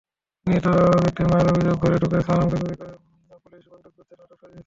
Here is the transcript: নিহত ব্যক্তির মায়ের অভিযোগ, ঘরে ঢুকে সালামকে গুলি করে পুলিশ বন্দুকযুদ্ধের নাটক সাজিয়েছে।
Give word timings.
নিহত 0.47 0.67
ব্যক্তির 0.95 1.27
মায়ের 1.31 1.49
অভিযোগ, 1.51 1.75
ঘরে 1.83 1.97
ঢুকে 2.01 2.17
সালামকে 2.27 2.57
গুলি 2.61 2.75
করে 2.75 2.93
পুলিশ 3.45 3.63
বন্দুকযুদ্ধের 3.71 4.17
নাটক 4.19 4.37
সাজিয়েছে। 4.41 4.59